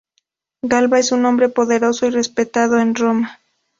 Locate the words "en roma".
2.79-3.37